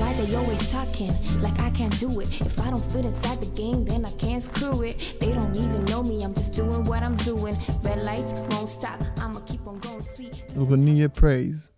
Why 0.00 0.10
they 0.18 0.34
always 0.40 0.64
talking 0.78 1.12
like 1.44 1.58
I 1.60 1.70
can't 1.78 1.96
do 2.04 2.08
it? 2.22 2.28
If 2.40 2.60
I 2.60 2.70
don't 2.70 2.86
fit 2.92 3.04
inside 3.10 3.38
the 3.40 3.52
game, 3.62 3.84
then 3.90 4.00
I 4.10 4.12
can't 4.24 4.42
screw 4.48 4.82
it. 4.88 4.96
They 5.20 5.32
don't 5.38 5.54
even 5.64 5.84
know 5.90 6.02
me, 6.10 6.16
I'm 6.24 6.34
just 6.40 6.52
doing 6.60 6.82
what 6.90 7.02
I'm 7.06 7.16
doing. 7.30 7.54
Red 7.84 8.00
lights 8.08 8.32
won't 8.50 8.70
stop, 8.78 8.98
I'ma 9.22 9.40
keep 9.50 9.66
on 9.66 9.78
going. 9.80 10.02
See, 10.02 10.30
أغنية 10.56 11.06
Praise 11.06 11.70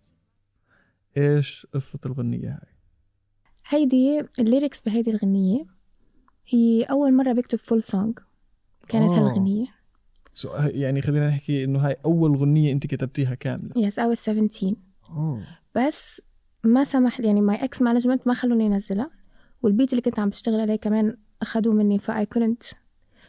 إيش 1.17 1.67
قصة 1.73 1.99
الغنية 2.05 2.49
هاي؟ 2.49 2.67
هيدي 3.67 4.23
ال 4.39 4.45
lyrics 4.45 4.81
بهيدي 4.81 5.11
الغنية 5.11 5.65
هي 6.47 6.83
أول 6.83 7.13
مرة 7.13 7.33
بكتب 7.33 7.59
full 7.59 7.83
song 7.83 8.19
كانت 8.87 9.11
آه. 9.11 9.17
هالغنية 9.17 9.67
so 10.33 10.49
يعني 10.55 11.01
خلينا 11.01 11.27
نحكي 11.27 11.63
انه 11.63 11.79
هاي 11.79 11.95
اول 12.05 12.35
غنية 12.35 12.71
انت 12.71 12.87
كتبتيها 12.87 13.35
كاملة 13.35 13.89
yes 13.89 13.93
I 13.93 14.15
was 14.15 14.19
17 14.19 14.75
اوه 15.09 15.43
بس 15.75 16.21
ما 16.63 16.83
سمح 16.83 17.19
يعني 17.19 17.47
my 17.47 17.59
ex 17.59 17.83
management 17.83 18.19
ما 18.25 18.33
خلوني 18.33 18.67
أنزلها 18.67 19.09
والبيت 19.63 19.91
اللي 19.91 20.01
كنت 20.01 20.19
عم 20.19 20.29
بشتغل 20.29 20.59
عليه 20.59 20.75
كمان 20.75 21.17
اخذوه 21.41 21.73
مني 21.73 21.99
ف 21.99 22.11
I 22.11 22.25
couldn't. 22.35 22.73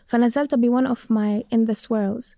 فنزلتها 0.06 0.56
ب 0.56 0.80
one 0.80 0.88
of 0.88 0.98
my 0.98 1.56
in 1.56 1.70
the 1.70 1.74
swirls 1.74 2.34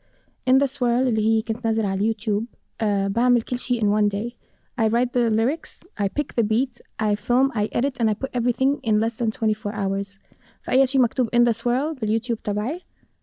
in 0.50 0.58
the 0.58 0.68
swirl 0.68 1.06
اللي 1.06 1.26
هي 1.26 1.42
كنت 1.42 1.64
نازلة 1.64 1.88
على 1.88 2.00
اليوتيوب 2.00 2.44
uh, 2.82 2.84
بعمل 2.86 3.42
كل 3.42 3.58
شيء 3.58 3.80
in 3.80 3.84
one 3.84 4.08
day. 4.08 4.32
I 4.80 4.88
write 4.88 5.12
the 5.12 5.30
lyrics 5.30 5.82
I 6.00 6.08
pick 6.08 6.34
the 6.38 6.44
beat 6.44 6.80
I 7.02 7.14
film 7.14 7.50
I 7.54 7.68
edit 7.78 7.94
and 8.00 8.10
I 8.10 8.14
put 8.14 8.30
everything 8.34 8.80
in 8.82 9.00
less 9.00 9.16
than 9.16 9.30
24 9.30 9.72
hours. 9.72 10.18
فأي 10.62 10.86
شيء 10.86 11.00
مكتوب 11.00 11.28
in 11.36 11.40
the 11.48 11.52
swirl 11.52 12.00
باليوتيوب 12.00 12.42
تبعي 12.42 12.80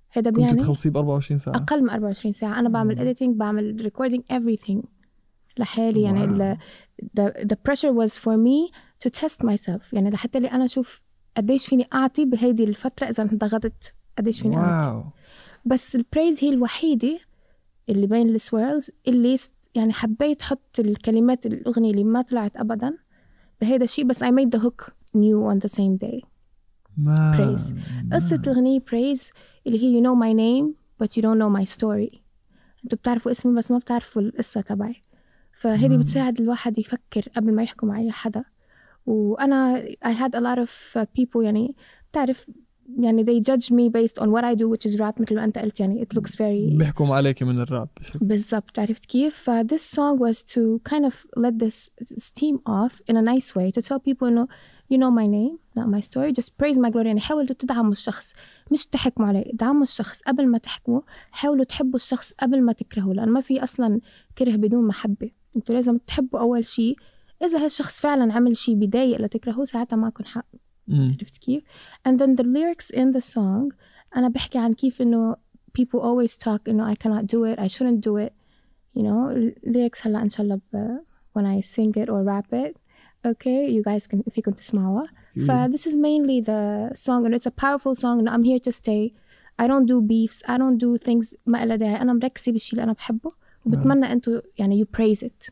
هذا 0.09 0.30
كنت 0.31 0.40
بيعني 0.40 0.59
تخلصيه 0.59 0.90
ب 0.90 0.98
24 0.98 1.40
ساعة؟ 1.40 1.56
أقل 1.56 1.84
من 1.84 1.90
24 1.90 2.31
ساعة. 2.31 2.59
أنا 2.59 2.70
بعمل 2.70 3.16
editing 3.16 3.30
بعمل 3.30 3.92
recording 3.92 4.22
everything. 4.36 4.86
لحالي 5.58 6.02
يعني 6.02 6.23
ال 6.23 6.58
the, 7.20 7.32
the 7.32 7.55
pressure 7.55 7.94
was 7.94 8.18
for 8.18 8.38
me 8.38 8.72
to 9.05 9.09
test 9.22 9.46
myself. 9.48 9.94
يعني 9.94 10.09
لحتى 10.09 10.40
لي 10.40 10.52
أنا 10.52 10.66
أشوف 10.66 11.02
قديش 11.38 11.67
فيني 11.67 11.88
أعطي 11.94 12.25
بهيدي 12.25 12.64
الفترة 12.64 13.09
إذا 13.09 13.23
انضغطت 13.23 13.94
قديش 14.17 14.42
فيني 14.42 14.58
أعطي. 14.58 14.88
واو. 14.88 15.03
بس 15.66 15.95
ال 15.95 16.02
Praise 16.02 16.44
هي 16.44 16.50
الوحيدة 16.50 17.20
اللي 17.90 18.08
بين 18.08 18.30
ال 18.30 18.38
swirls 18.38 18.92
اللي 19.08 19.38
يعني 19.75 19.94
حبيت 19.94 20.42
حط 20.42 20.80
الكلمات 20.80 21.45
الأغنية 21.45 21.92
اللي 21.92 22.03
ما 22.03 22.22
طلعت 22.22 22.58
أبدا 22.58 22.97
بهيدا 23.62 23.84
الشيء 23.84 24.06
بس 24.06 24.23
I 24.23 24.28
made 24.28 24.58
the 24.58 24.62
hook 24.62 24.92
new 25.18 25.53
on 25.53 25.59
the 25.66 25.72
same 25.73 26.08
day. 26.08 26.25
ما 26.97 27.34
praise. 27.38 27.73
قصة 28.14 28.42
الأغنية 28.47 28.80
praise 28.80 29.31
اللي 29.68 29.80
هي 29.84 30.02
you 30.02 30.03
know 30.03 30.16
my 30.16 30.34
name 30.34 30.75
but 31.03 31.12
you 31.18 31.22
don't 31.22 31.38
know 31.38 31.62
my 31.62 31.78
story. 31.78 32.18
أنتوا 32.84 32.97
بتعرفوا 32.97 33.31
اسمي 33.31 33.58
بس 33.58 33.72
ما 33.72 33.78
بتعرفوا 33.78 34.22
القصة 34.22 34.62
تبعي. 34.62 35.02
فهذه 35.62 35.98
بتساعد 35.98 36.42
الواحد 36.42 36.80
يفكر 36.80 37.26
قبل 37.36 37.54
ما 37.54 37.64
يحكوا 37.64 37.88
مع 37.88 38.00
أي 38.00 38.12
حدا. 38.12 38.44
وأنا 39.06 39.86
I 40.06 40.09
had 40.09 40.36
a 40.36 40.42
lot 40.42 40.59
of 40.59 41.02
people 41.20 41.44
يعني 41.44 41.76
بتعرف 42.12 42.45
يعني 43.00 43.26
they 43.26 43.44
judge 43.44 43.72
me 43.72 43.90
based 43.90 44.23
on 44.23 44.28
what 44.28 44.44
I 44.44 44.56
do 44.56 44.70
which 44.70 44.92
is 44.92 45.00
rap 45.00 45.22
مثل 45.22 45.36
ما 45.36 45.44
أنت 45.44 45.58
قلت 45.58 45.80
يعني 45.80 46.06
it 46.06 46.18
looks 46.20 46.31
very 46.31 46.78
بيحكم 46.78 47.12
عليك 47.12 47.44
من 47.44 47.59
الراب. 47.59 47.90
بالضبط 48.16 48.80
عرفت 48.80 49.06
كيف؟ 49.06 49.36
ف 49.36 49.50
this 49.50 49.81
song 49.81 50.20
was 50.20 50.38
to 50.53 50.92
kind 50.94 51.06
of 51.06 51.14
let 51.38 51.53
this 51.66 51.90
steam 52.18 52.58
off 52.68 53.02
in 53.12 53.16
a 53.16 53.22
nice 53.22 53.56
way 53.56 53.72
to 53.72 53.88
tell 53.88 54.00
people 54.00 54.23
إنه 54.23 54.48
you 54.94 54.98
know 54.98 55.12
my 55.12 55.28
name 55.28 55.80
not 55.80 55.88
my 55.88 56.02
story 56.02 56.31
just 56.42 56.52
praise 56.58 56.78
my 56.78 56.90
glory. 56.90 57.08
يعني 57.08 57.20
حاولوا 57.20 57.46
تدعموا 57.46 57.92
الشخص 57.92 58.34
مش 58.72 58.86
تحكموا 58.86 59.28
عليه 59.28 59.52
دعموا 59.53 59.84
الشخص 59.84 60.22
قبل 60.22 60.48
ما 60.48 60.58
تحكموا 60.58 61.02
حاولوا 61.31 61.64
تحبوا 61.64 61.96
الشخص 61.96 62.34
قبل 62.40 62.62
ما 62.62 62.73
تكرهوا 62.73 63.14
لأن 63.14 63.30
ما 63.30 63.42
في 63.42 63.64
أصلا 63.64 64.00
كره 64.38 64.56
بدون 64.56 64.88
محبة. 64.88 65.41
أنتوا 65.55 65.75
لازم 65.75 65.97
تحبوا 65.97 66.39
أول 66.39 66.66
شيء 66.66 66.95
إذا 67.44 67.66
هالشخص 67.66 68.02
فعلا 68.02 68.33
عمل 68.33 68.57
شيء 68.57 68.75
بضايق 68.75 69.21
لتكرهوه 69.21 69.66
ساعتها 69.66 69.95
معكم 69.95 70.23
حق. 70.23 70.45
عرفت 70.89 71.38
كيف؟ 71.38 71.63
and 72.09 72.11
then 72.11 72.35
the 72.35 72.44
lyrics 72.44 72.89
in 72.97 73.13
the 73.17 73.21
song 73.33 73.75
أنا 74.17 74.29
بحكي 74.29 74.57
عن 74.57 74.73
كيف 74.73 75.01
إنه 75.01 75.35
people 75.81 76.00
always 76.00 76.31
talk 76.38 76.59
إنه 76.67 76.94
I 76.94 76.95
cannot 76.97 77.23
do 77.25 77.45
it 77.56 77.59
I 77.59 77.67
shouldn't 77.67 78.01
do 78.01 78.17
it 78.28 78.31
you 78.97 79.03
know 79.03 79.51
lyrics 79.67 80.06
هلا 80.07 80.22
إن 80.22 80.29
شاء 80.29 80.41
الله 80.45 80.59
ب- 80.73 81.00
when 81.38 81.44
I 81.45 81.61
sing 81.66 81.91
it 82.03 82.09
or 82.09 82.23
rap 82.23 82.53
it 82.53 82.75
okay 83.28 83.69
you 83.75 83.81
guys 83.84 84.07
can 84.07 84.19
if 84.19 84.34
you 84.38 84.44
can 84.50 84.56
تسمعوها 84.56 85.07
ف 85.47 85.51
this 85.75 85.85
is 85.91 85.95
mainly 85.95 86.41
the 86.45 86.95
song 86.95 87.25
and 87.25 87.34
it's 87.35 87.45
a 87.47 87.51
powerful 87.63 87.95
song 87.95 88.19
and 88.19 88.29
I'm 88.29 88.44
here 88.44 88.59
to 88.59 88.72
stay 88.72 89.13
I 89.61 89.67
don't 89.67 89.85
do 89.94 89.97
beefs 90.11 90.40
I 90.47 90.57
don't 90.57 90.78
do 90.85 90.97
things 91.07 91.35
ما 91.45 91.63
إلها 91.63 91.75
داعي 91.75 92.01
أنا 92.01 92.13
مركزة 92.13 92.51
بالشي 92.51 92.72
اللي 92.73 92.84
أنا 92.84 92.94
بحبه 92.94 93.31
وبتمنى 93.66 94.11
أنتوا 94.13 94.41
يعني 94.59 94.83
you 94.83 94.88
praise 94.99 95.19
it. 95.23 95.49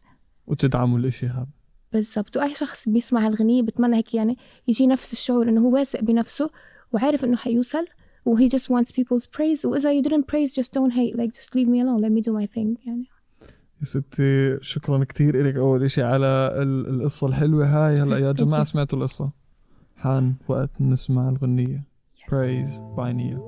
وتدعموا 0.47 0.99
الإشي 0.99 1.25
هذا. 1.25 1.47
بالضبط. 1.93 2.37
وأي 2.37 2.53
شخص 2.55 2.89
بيسمع 2.89 3.27
الغنية 3.27 3.61
بتمنى 3.61 3.95
هيك 3.97 4.13
يعني 4.13 4.37
يجي 4.67 4.87
نفس 4.87 5.13
الشعور 5.13 5.49
إنه 5.49 5.61
هو 5.61 5.73
واثق 5.73 5.99
بنفسه 6.01 6.49
وعارف 6.93 7.25
إنه 7.25 7.37
حيوصل 7.37 7.85
و 8.25 8.37
he 8.37 8.49
just 8.49 8.65
wants 8.65 8.91
people's 8.91 9.25
praise. 9.25 9.65
وإذا 9.65 10.01
you 10.01 10.03
didn't 10.05 10.25
praise 10.27 10.53
just 10.53 10.69
don't 10.73 10.91
hate. 10.93 11.15
Like 11.17 11.33
just 11.39 11.55
leave 11.55 11.67
me 11.67 11.79
alone. 11.81 12.01
Let 12.01 12.11
me 12.11 12.21
do 12.21 12.33
my 12.41 12.45
thing. 12.55 12.87
يعني. 12.87 13.05
يا 13.79 13.85
ستي 13.85 14.57
شكرا 14.61 15.03
كتير 15.03 15.43
لك 15.47 15.55
أول 15.55 15.83
إشي 15.83 16.01
على 16.03 16.25
ال- 16.61 16.87
القصة 16.87 17.27
الحلوة 17.27 17.65
هاي. 17.65 18.01
هلأ 18.01 18.17
يا 18.17 18.33
you. 18.59 18.63
سمعتوا 18.63 18.99
القصة. 18.99 19.31
حان 19.95 20.35
وقت 20.47 20.81
نسمع 20.81 21.29
الغنية. 21.29 21.83
Praise 22.29 22.79
باي 22.97 23.13
نيا 23.13 23.39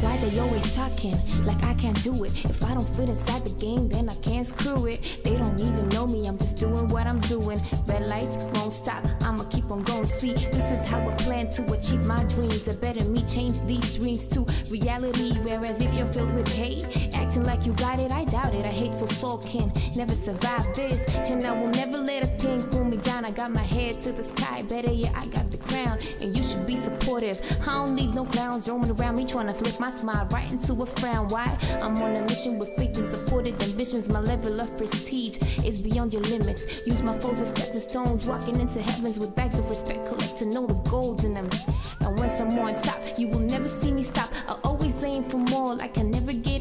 Why 0.00 0.16
they 0.18 0.38
always 0.38 0.74
talking 0.74 1.16
like 1.44 1.62
I 1.64 1.74
can't 1.74 2.00
do 2.02 2.24
it? 2.24 2.44
If 2.44 2.62
I 2.64 2.74
don't 2.74 2.88
fit 2.96 3.08
inside 3.08 3.44
the 3.44 3.54
game, 3.54 3.88
then 3.88 4.08
I 4.08 4.14
can't 4.16 4.46
screw 4.46 4.86
it. 4.86 5.20
They 5.24 5.36
don't 5.36 5.58
even 5.60 5.88
know 5.88 6.06
me, 6.06 6.26
I'm 6.26 6.38
just 6.38 6.58
doing 6.58 6.88
what 6.88 7.06
I'm 7.06 7.20
doing. 7.20 7.60
Red 7.86 8.06
lights 8.06 8.36
won't 8.54 8.72
stop, 8.72 9.04
I'ma 9.22 9.44
keep 9.44 9.70
on 9.70 9.82
going. 9.82 10.06
See, 10.06 10.32
this 10.32 10.70
is 10.70 10.86
how 10.88 11.00
I 11.00 11.14
plan 11.16 11.50
to 11.50 11.72
achieve 11.72 12.04
my 12.06 12.22
dreams. 12.24 12.68
A 12.68 12.74
better 12.74 13.02
me 13.04 13.22
change 13.24 13.60
these 13.62 13.96
dreams 13.96 14.26
to 14.28 14.46
reality. 14.70 15.32
Whereas 15.42 15.80
if 15.80 15.92
you're 15.94 16.12
filled 16.12 16.34
with 16.34 16.48
hate, 16.52 17.14
acting 17.14 17.44
like 17.44 17.66
you 17.66 17.72
got 17.74 17.98
it, 17.98 18.12
I 18.12 18.24
doubt 18.24 18.54
it. 18.54 18.64
A 18.64 18.68
hateful 18.68 19.08
soul 19.08 19.38
can 19.38 19.72
never 19.96 20.14
survive 20.14 20.72
this. 20.74 21.04
And 21.14 21.44
I 21.44 21.52
will 21.52 21.70
never 21.70 21.98
let 21.98 22.22
a 22.22 22.26
thing 22.26 22.62
pull 22.64 22.84
me 22.84 22.98
down. 22.98 23.24
I 23.24 23.30
got 23.30 23.50
my 23.50 23.62
head 23.62 24.00
to 24.02 24.12
the 24.12 24.22
sky, 24.22 24.62
better 24.62 24.92
yet, 24.92 25.12
I 25.16 25.26
got 25.26 25.50
the 25.50 25.58
crown. 25.58 25.98
And 26.20 26.36
you 26.36 26.42
should 26.42 26.66
be 26.66 26.76
supportive. 26.76 27.40
I 27.62 27.74
don't 27.74 27.94
need 27.94 28.14
no 28.14 28.24
clowns 28.24 28.68
roaming 28.68 28.90
around 28.92 29.16
me 29.16 29.24
trying 29.24 29.46
to 29.46 29.63
flip 29.64 29.80
my 29.80 29.90
smile 29.90 30.26
right 30.30 30.50
into 30.52 30.74
a 30.82 30.86
frown. 30.86 31.26
Why? 31.28 31.46
I'm 31.80 31.96
on 32.02 32.14
a 32.14 32.22
mission 32.22 32.58
with 32.58 32.76
faith 32.76 32.96
and 32.98 33.10
supported 33.10 33.60
ambitions. 33.62 34.08
My 34.08 34.20
level 34.20 34.60
of 34.60 34.76
prestige 34.76 35.38
is 35.64 35.80
beyond 35.80 36.12
your 36.12 36.22
limits. 36.22 36.82
Use 36.86 37.02
my 37.02 37.16
foes 37.18 37.40
as 37.40 37.48
stepping 37.48 37.80
stones, 37.80 38.26
walking 38.26 38.60
into 38.60 38.82
heavens 38.82 39.18
with 39.18 39.34
bags 39.34 39.58
of 39.58 39.68
respect, 39.70 40.06
collecting 40.06 40.54
all 40.56 40.66
the 40.66 40.74
golds 40.90 41.24
in 41.24 41.32
them. 41.34 41.48
And 42.00 42.18
once 42.18 42.38
I'm 42.40 42.58
on 42.58 42.74
top, 42.82 43.00
you 43.18 43.28
will 43.28 43.40
never 43.40 43.68
see 43.68 43.92
me 43.92 44.02
stop. 44.02 44.30
I'll 44.48 44.60
always 44.64 45.02
aim 45.02 45.24
for 45.24 45.38
more, 45.38 45.74
like 45.74 45.96
I 45.96 46.02
never 46.02 46.30
enough. 46.30 46.53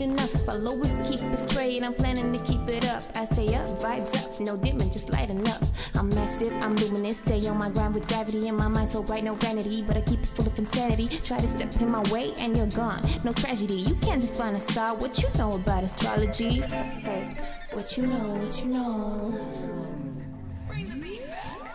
I'll 0.49 0.67
always 0.67 0.91
keep 1.07 1.21
it 1.21 1.37
straight, 1.37 1.85
I'm 1.85 1.93
planning 1.93 2.33
to 2.33 2.39
keep 2.43 2.67
it 2.67 2.85
up. 2.85 3.03
I 3.15 3.25
stay 3.25 3.55
up, 3.55 3.67
vibes 3.79 4.15
up, 4.21 4.39
no 4.39 4.57
dimming, 4.57 4.91
just 4.91 5.09
lighting 5.11 5.47
up. 5.47 5.63
I'm 5.95 6.09
massive, 6.09 6.53
I'm 6.53 6.75
luminous, 6.75 7.19
stay 7.19 7.45
on 7.47 7.57
my 7.57 7.69
grind 7.69 7.93
with 7.93 8.07
gravity 8.07 8.47
in 8.47 8.55
my 8.55 8.67
mind, 8.67 8.91
so 8.91 9.03
bright, 9.03 9.23
no 9.23 9.35
vanity. 9.35 9.81
But 9.81 9.97
I 9.97 10.01
keep 10.01 10.19
it 10.19 10.27
full 10.27 10.47
of 10.47 10.57
insanity. 10.57 11.07
Try 11.19 11.37
to 11.37 11.47
step 11.47 11.79
in 11.81 11.89
my 11.89 12.01
way, 12.11 12.33
and 12.39 12.55
you're 12.55 12.67
gone. 12.67 13.01
No 13.23 13.33
tragedy, 13.33 13.75
you 13.75 13.95
can't 13.95 14.21
define 14.21 14.55
a 14.55 14.59
star. 14.59 14.95
What 14.95 15.21
you 15.21 15.29
know 15.37 15.53
about 15.53 15.83
astrology? 15.83 16.61
Hey, 16.61 17.37
what 17.71 17.97
you 17.97 18.07
know, 18.07 18.35
what 18.35 18.59
you 18.59 18.65
know. 18.65 19.33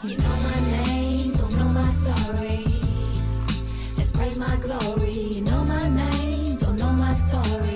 You 0.05 0.17
know 0.17 0.37
my 0.43 0.85
name, 0.85 1.33
don't 1.33 1.57
know 1.57 1.69
my 1.71 1.83
story. 1.91 2.65
Just 3.97 4.15
praise 4.15 4.39
my 4.39 4.57
glory. 4.57 5.13
You 5.13 5.43
know 5.43 5.65
my 5.65 5.89
name, 5.89 6.57
don't 6.57 6.79
know 6.79 6.93
my 6.93 7.15
story. 7.15 7.68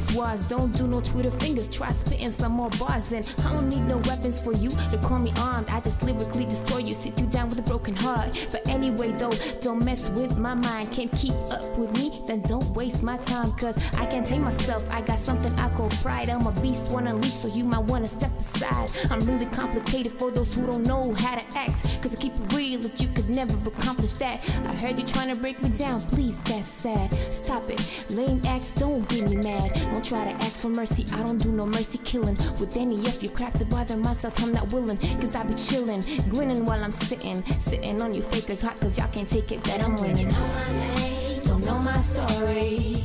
These 0.00 0.16
wars. 0.16 0.46
Don't 0.46 0.72
do 0.72 0.86
no 0.86 1.00
Twitter 1.00 1.30
fingers. 1.30 1.68
Try 1.68 1.90
spitting 1.90 2.32
some 2.32 2.52
more 2.52 2.70
bars. 2.70 3.12
And 3.12 3.28
I 3.44 3.52
don't 3.52 3.68
need 3.68 3.82
no 3.82 3.98
weapons 3.98 4.40
for 4.42 4.52
you 4.52 4.68
to 4.68 4.98
call 5.02 5.18
me 5.18 5.32
armed. 5.38 5.68
I 5.70 5.80
just 5.80 6.02
lyrically 6.02 6.44
destroy 6.44 6.78
you, 6.78 6.94
sit 6.94 7.18
you 7.18 7.26
down 7.26 7.48
with 7.48 7.58
a 7.58 7.62
broken 7.62 7.94
heart. 7.94 8.46
But 8.50 8.68
anyway, 8.68 9.12
though, 9.12 9.32
don't 9.60 9.84
mess 9.84 10.08
with 10.10 10.38
my 10.38 10.54
mind. 10.54 10.92
Can't 10.92 11.12
keep 11.12 11.34
up 11.50 11.76
with 11.76 11.96
me, 11.96 12.22
then 12.26 12.42
don't 12.42 12.68
waste 12.70 13.02
my 13.02 13.16
time. 13.18 13.52
Cause 13.52 13.76
I 13.94 14.06
can't 14.06 14.26
tame 14.26 14.42
myself. 14.42 14.84
I 14.90 15.00
got 15.02 15.18
something 15.18 15.54
I 15.58 15.68
call 15.70 15.88
pride. 16.02 16.28
I'm 16.28 16.46
a 16.46 16.52
beast, 16.60 16.90
one 16.90 17.06
unleashed, 17.06 17.42
so 17.42 17.48
you 17.48 17.64
might 17.64 17.84
wanna 17.84 18.06
step 18.06 18.32
aside. 18.38 18.90
I'm 19.10 19.20
really 19.20 19.46
complicated 19.46 20.12
for 20.18 20.30
those 20.30 20.54
who 20.54 20.66
don't 20.66 20.86
know 20.86 21.12
how 21.14 21.34
to 21.34 21.58
act. 21.58 22.00
Cause 22.02 22.14
I 22.14 22.18
keep 22.18 22.34
it 22.34 22.52
real 22.52 22.80
that 22.80 23.00
you 23.00 23.08
could 23.08 23.28
never 23.28 23.56
accomplish 23.68 24.14
that. 24.14 24.40
I 24.66 24.74
heard 24.74 24.98
you 24.98 25.06
trying 25.06 25.28
to 25.28 25.36
break 25.36 25.62
me 25.62 25.70
down, 25.70 26.00
please, 26.00 26.38
that's 26.38 26.68
sad. 26.68 27.12
Stop 27.32 27.68
it, 27.68 27.80
lame 28.10 28.40
acts 28.46 28.70
don't 28.72 29.06
get 29.08 29.28
me 29.28 29.36
mad. 29.36 29.89
Don't 29.90 30.04
try 30.04 30.24
to 30.24 30.44
ask 30.44 30.56
for 30.56 30.68
mercy, 30.68 31.04
I 31.12 31.22
don't 31.22 31.38
do 31.38 31.50
no 31.50 31.66
mercy 31.66 31.98
killing. 31.98 32.36
With 32.58 32.76
any 32.76 32.98
of 33.06 33.22
your 33.22 33.32
crap 33.32 33.54
to 33.54 33.64
bother 33.64 33.96
myself, 33.96 34.42
I'm 34.42 34.52
not 34.52 34.72
willing. 34.72 34.96
Cause 34.96 35.34
I 35.34 35.42
be 35.42 35.54
chilling, 35.54 36.02
grinning 36.28 36.64
while 36.64 36.82
I'm 36.82 36.92
sitting. 36.92 37.44
Sitting 37.60 38.00
on 38.00 38.14
you 38.14 38.22
fakers 38.22 38.62
hot 38.62 38.78
cause 38.80 38.96
y'all 38.98 39.08
can't 39.08 39.28
take 39.28 39.52
it 39.52 39.62
that 39.64 39.82
I'm 39.82 39.96
winning. 39.96 40.28
Know 40.28 40.40
my 40.40 40.72
name, 40.72 41.42
don't 41.44 41.64
know 41.64 41.78
my 41.80 42.00
story. 42.00 43.02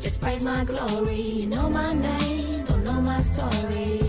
Just 0.00 0.20
praise 0.20 0.44
my 0.44 0.64
glory. 0.64 1.20
You 1.20 1.46
know 1.48 1.70
my 1.70 1.92
name, 1.94 2.64
don't 2.64 2.84
know 2.84 3.00
my 3.00 3.20
story. 3.20 4.05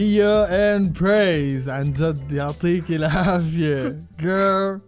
نيا 0.00 0.78
and 0.78 0.94
Praise. 0.94 1.68
عن 1.68 1.92
جد 1.92 2.32
يعطيك 2.32 2.90
العافية. 2.90 4.04
Girl. 4.18 4.80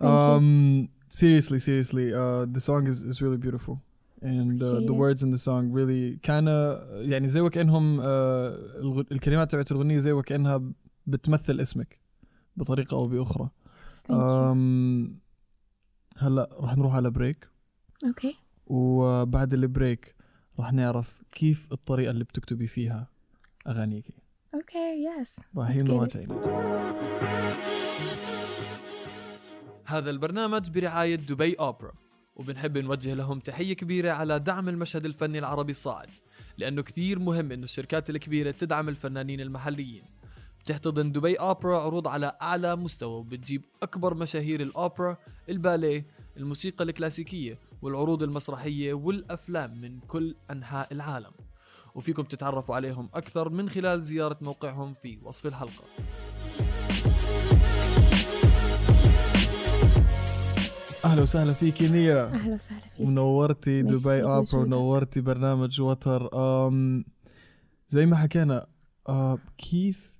Um 0.00 0.88
seriously 1.08 1.58
seriously 1.58 2.14
uh 2.14 2.46
the 2.54 2.60
song 2.60 2.86
is 2.86 2.98
is 3.10 3.22
really 3.22 3.36
beautiful. 3.36 3.76
And 4.22 4.62
uh, 4.62 4.80
the 4.90 4.96
words 5.02 5.22
in 5.22 5.30
the 5.30 5.38
song 5.38 5.72
really 5.72 6.18
كان 6.22 6.46
يعني 6.90 7.28
زي 7.28 7.40
وكأنهم 7.40 8.00
uh, 8.00 8.04
الكلمات 9.12 9.52
تبعت 9.52 9.72
الأغنية 9.72 9.98
زي 9.98 10.12
وكأنها 10.12 10.62
بتمثل 11.06 11.60
اسمك 11.60 11.98
بطريقة 12.56 12.94
أو 12.94 13.06
بأخرى. 13.06 13.50
Thank 13.88 14.10
you. 14.10 14.14
um, 14.14 15.10
هلا 16.18 16.48
رح 16.60 16.76
نروح 16.76 16.94
على 16.94 17.10
break 17.10 17.48
Okay. 18.06 18.34
وبعد 18.66 19.54
ال 19.54 19.64
break 19.64 20.14
رح 20.60 20.72
نعرف 20.72 21.22
كيف 21.32 21.68
الطريقة 21.72 22.10
اللي 22.10 22.24
بتكتبي 22.24 22.66
فيها 22.66 23.06
أغانيكي. 23.66 24.14
Okay, 24.56 25.04
yes. 25.04 25.40
رايحين 25.56 25.86
get 25.86 25.90
it. 25.90 25.92
وراجعين 25.92 26.28
هذا 29.84 30.10
البرنامج 30.10 30.70
برعاية 30.70 31.14
دبي 31.14 31.54
أوبرا 31.54 31.92
وبنحب 32.36 32.78
نوجه 32.78 33.14
لهم 33.14 33.38
تحية 33.40 33.72
كبيرة 33.74 34.12
على 34.12 34.38
دعم 34.38 34.68
المشهد 34.68 35.04
الفني 35.04 35.38
العربي 35.38 35.70
الصاعد 35.70 36.08
لأنه 36.58 36.82
كثير 36.82 37.18
مهم 37.18 37.52
إنه 37.52 37.64
الشركات 37.64 38.10
الكبيرة 38.10 38.50
تدعم 38.50 38.88
الفنانين 38.88 39.40
المحليين 39.40 40.02
بتحتضن 40.64 41.12
دبي 41.12 41.34
أوبرا 41.34 41.80
عروض 41.80 42.08
على 42.08 42.32
أعلى 42.42 42.76
مستوى 42.76 43.18
وبتجيب 43.20 43.62
أكبر 43.82 44.14
مشاهير 44.14 44.60
الأوبرا 44.60 45.16
الباليه 45.48 46.06
الموسيقى 46.36 46.84
الكلاسيكية 46.84 47.58
والعروض 47.82 48.22
المسرحية 48.22 48.92
والأفلام 48.94 49.80
من 49.80 50.00
كل 50.00 50.34
أنحاء 50.50 50.92
العالم 50.92 51.30
وفيكم 51.98 52.22
تتعرفوا 52.22 52.74
عليهم 52.76 53.08
أكثر 53.14 53.48
من 53.48 53.68
خلال 53.68 54.02
زيارة 54.04 54.38
موقعهم 54.40 54.94
في 54.94 55.18
وصف 55.22 55.46
الحلقة 55.46 55.84
أهلا 61.04 61.22
وسهلا 61.22 61.52
فيكي 61.52 61.88
نيا 61.88 62.24
أهلا 62.26 62.54
وسهلا 62.54 62.80
فيك. 62.80 63.06
ونورتي 63.06 63.82
دبي 63.82 64.22
اوبرا. 64.22 64.56
ونورتي 64.58 65.20
برنامج 65.20 65.80
وتر 65.80 66.28
أم 66.66 67.04
زي 67.88 68.06
ما 68.06 68.16
حكينا 68.16 68.66
أه 69.08 69.38
كيف 69.58 70.12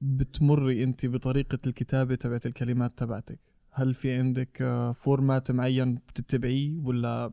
بتمري 0.00 0.82
أنت 0.84 1.06
بطريقة 1.06 1.58
الكتابة 1.66 2.14
تبعت 2.14 2.46
الكلمات 2.46 2.92
تبعتك 2.98 3.38
هل 3.70 3.94
في 3.94 4.12
عندك 4.18 4.62
format 4.96 5.50
معين 5.50 5.94
بتتبعيه 5.94 6.78
ولا 6.80 7.30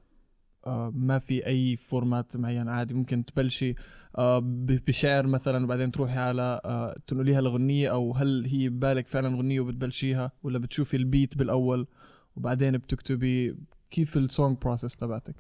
ما 0.93 1.19
في 1.19 1.45
أي 1.47 1.75
format 1.77 2.37
معين 2.37 2.67
عادي 2.67 2.93
ممكن 2.93 3.25
تبلشي 3.25 3.75
ب- 4.19 4.85
بشعر 4.87 5.27
مثلا 5.27 5.63
وبعدين 5.63 5.91
تروحي 5.91 6.17
على 6.19 6.61
أه 6.65 6.95
تنقليها 7.07 7.41
لغنية 7.41 7.91
أو 7.91 8.13
هل 8.13 8.45
هي 8.45 8.69
ببالك 8.69 9.07
فعلا 9.07 9.37
غنية 9.37 9.59
وبتبلشيها 9.59 10.31
ولا 10.43 10.59
بتشوفي 10.59 10.97
البيت 10.97 11.37
بالأول 11.37 11.87
وبعدين 12.35 12.77
بتكتبي؟ 12.77 13.55
كيف 13.91 14.17
ال 14.17 14.25
song 14.25 14.57
process 14.57 14.95
تبعتك؟ 14.95 15.35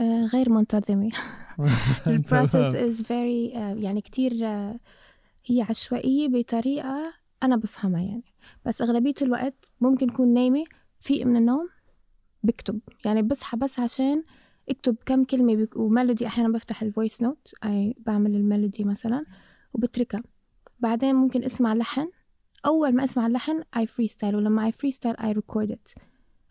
آه، 0.00 0.26
غير 0.26 0.50
منتظمة. 0.50 1.10
is 2.90 3.00
very 3.02 3.56
آه، 3.56 3.74
يعني 3.78 4.00
كتير 4.00 4.46
آه، 4.46 4.80
هي 5.46 5.62
عشوائية 5.62 6.28
بطريقة 6.28 7.12
أنا 7.42 7.56
بفهمها 7.56 8.00
يعني. 8.02 8.24
بس 8.66 8.82
أغلبية 8.82 9.14
الوقت 9.22 9.54
ممكن 9.80 10.10
أكون 10.10 10.34
نايمة 10.34 10.64
فيق 11.00 11.26
من 11.26 11.36
النوم 11.36 11.68
بكتب. 12.42 12.80
يعني 13.04 13.22
بصحى 13.22 13.56
بس 13.56 13.80
عشان 13.80 14.24
اكتب 14.68 14.96
كم 15.06 15.24
كلمة 15.24 15.54
بك- 15.54 15.76
و 15.76 15.83
melody 15.83 16.26
أحيانا 16.26 16.52
بفتح 16.52 16.82
ال 16.82 16.89
voice 16.89 17.22
note 17.22 17.54
أي 17.64 17.94
بعمل 17.98 18.34
ال 18.36 18.43
melody 18.43 18.84
مثلا 18.84 19.24
وبتركها. 19.74 20.22
بعدين 20.80 21.14
ممكن 21.14 21.44
أسمع 21.44 21.74
لحن. 21.74 22.08
أول 22.66 22.94
ما 22.94 23.04
أسمع 23.04 23.26
اللحن 23.26 23.60
I 23.62 23.80
freestyle 23.82 24.34
ولما 24.34 24.70
I 24.70 24.74
freestyle 24.74 25.16
I 25.20 25.32
record 25.34 25.70
it. 25.70 25.94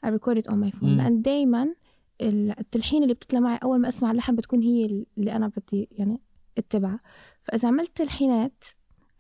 I 0.06 0.10
record 0.10 0.38
it 0.38 0.48
on 0.52 0.56
my 0.56 0.72
phone. 0.72 0.84
مم. 0.84 0.98
لأن 0.98 1.22
دايما 1.22 1.76
التلحين 2.22 3.04
اللي 3.04 3.14
بتطلع 3.14 3.40
معي 3.40 3.60
أول 3.64 3.80
ما 3.80 3.90
أسمع 3.90 4.12
اللحن 4.12 4.36
بتكون 4.36 4.62
هي 4.62 4.86
اللي 5.18 5.32
أنا 5.36 5.48
بدي 5.58 5.90
يعني 5.92 6.22
اتبعها. 6.58 7.00
فإذا 7.44 7.68
عملت 7.68 7.98
تلحينات 7.98 8.64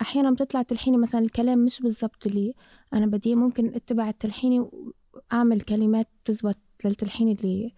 أحيانا 0.02 0.32
بتطلع 0.32 0.62
تلحيني 0.62 0.98
مثلا 0.98 1.22
الكلام 1.22 1.60
مش 1.66 1.82
بالضبط 1.82 2.28
اللي 2.28 2.54
أنا 2.94 3.06
بدي 3.06 3.36
ممكن 3.36 3.76
اتبع 3.76 4.10
التلحيني 4.10 4.66
وأعمل 5.32 5.62
كلمات 5.62 6.08
تزبط 6.26 6.58
للتلحين 6.86 7.30
اللي 7.30 7.74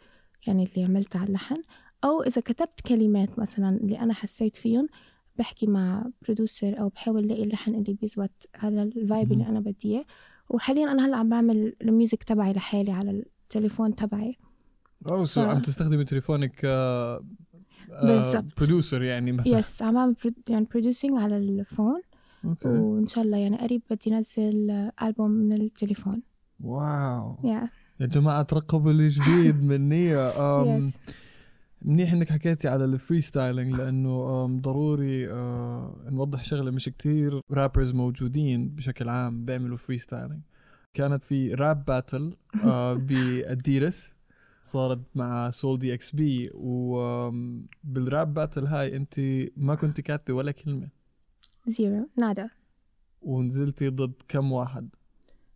يعني 0.48 0.64
اللي 0.76 0.86
عملتها 0.88 1.20
على 1.20 1.28
اللحن 1.28 1.62
أو 2.04 2.24
إذا 2.24 2.42
كتبت 2.42 2.82
كلمات 2.88 3.40
مثلا 3.40 3.70
اللي 3.78 4.00
أنا 4.00 4.14
حسيت 4.14 4.56
فيهم 4.56 4.88
بحكي 5.40 5.68
مع 5.68 6.06
producer 6.22 6.80
أو 6.80 6.90
بحاول 6.90 7.24
ألاقي 7.24 7.44
اللحن 7.44 7.76
اللي 7.76 7.94
بيزبط 7.94 8.32
على 8.56 8.84
ال 8.84 8.93
vibe 8.93 9.32
اللي. 9.32 9.48
أنا 9.48 9.60
بدي 9.60 9.78
إياه. 9.96 10.06
وحاليا 10.50 10.92
أنا 10.92 11.06
هلأ 11.06 11.18
عم 11.18 11.30
بعمل 11.30 11.76
ال 11.82 11.89
music 11.89 12.24
تبعي 12.24 12.54
لحالي 12.54 12.92
على 12.92 13.12
التليفون 13.12 13.96
تبعي. 13.96 14.38
أو 15.10 15.26
so 15.26 15.42
ف- 15.42 15.46
عم 15.46 15.62
تستخدمي 15.62 16.04
تليفونك 16.06 16.66
بالضبط. 18.04 18.46
producer 18.58 19.02
يعني 19.04 19.32
مثلا. 19.32 19.60
yes 19.60 19.82
عم 19.82 19.94
بعمل 19.94 20.16
يعني 20.50 20.66
producing 20.72 21.18
على 21.20 21.38
ال 21.38 21.47
phone. 21.47 22.02
Okay. 22.46 22.68
وإن 22.68 23.08
شاء 23.08 23.24
الله 23.24 23.38
يعني 23.38 23.58
قريب 23.58 23.82
بدي 23.90 24.18
أنزل 24.18 24.72
ألبوم 25.02 25.32
من 25.32 25.54
التليفون. 25.54 26.22
واو. 26.60 27.38
يا 27.44 27.70
يا 28.00 28.06
جماعة 28.06 28.42
ترقبوا 28.42 28.92
الجديد 28.92 29.64
من 29.70 29.90
نية 29.90 30.30
أم، 30.62 30.68
yes 30.88 30.98
منيح 31.82 32.14
إنك 32.14 32.30
حكيتي 32.32 32.68
على 32.68 32.86
ال 32.86 33.22
freestyling 33.22 33.74
لأنه 33.74 34.46
ضروري 34.62 35.32
أه، 35.32 35.96
نوضح 36.10 36.44
شغلة 36.44 36.72
مش 36.72 36.86
كتير. 36.90 37.42
rappers 37.52 37.92
موجودين 37.92 38.70
بشكل 38.70 39.10
عام 39.10 39.46
بيعملوا 39.46 39.78
freestyling 39.78 40.42
كانت 40.94 41.24
في 41.24 41.54
rap 41.54 41.86
battle 41.86 42.36
بأديرس. 43.08 44.12
صارت 44.62 45.02
مع 45.16 45.50
Sole 45.50 45.80
DXB 45.80 46.50
وبال 46.54 47.44
rap 47.44 48.34
battle 48.34 48.66
هاي 48.66 48.96
أنت 48.96 49.16
ما 49.58 49.76
كنت 49.76 50.02
كاتبة 50.02 50.34
ولا 50.34 50.52
كلمة. 50.52 50.90
zero 51.68 52.10
nada 52.18 52.50
ونزلتي 53.22 53.90
ضد 53.90 54.14
كم 54.28 54.52
واحد؟ 54.52 54.90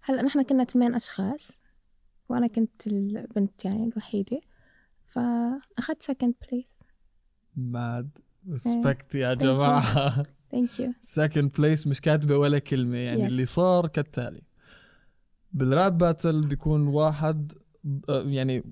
هلا 0.04 0.22
نحن 0.22 0.42
كنا 0.42 0.64
ثمان 0.64 0.96
أشخاص 0.96 1.60
وأنا 2.30 2.48
كنت 2.48 2.88
البنت 2.88 3.66
يعني 3.66 3.84
الوحيدة. 3.88 4.42
فأخذت 5.08 6.04
second 6.04 6.34
place 6.52 6.80
mad 7.56 8.10
respect 8.52 9.16
يا 9.16 9.36
you. 9.36 9.38
جماعة. 9.38 10.24
thank 10.52 10.80
you 10.80 10.94
second 11.02 11.52
place 11.52 11.88
مش 11.88 12.02
كاتبة 12.02 12.38
ولا 12.38 12.60
كلمة 12.60 12.98
يعني 12.98 13.22
Yes. 13.24 13.26
اللي 13.26 13.46
صار 13.46 13.88
كالتالي. 13.88 14.42
بال 15.54 15.71
rap 15.71 15.98
battle 15.98 16.42
بيكون 16.42 16.88
واحد 16.88 17.54
آه، 18.10 18.22
يعني 18.22 18.64